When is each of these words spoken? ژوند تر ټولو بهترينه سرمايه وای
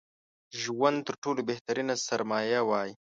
ژوند 0.61 0.97
تر 1.07 1.15
ټولو 1.23 1.41
بهترينه 1.49 1.93
سرمايه 2.07 2.61
وای 2.69 2.89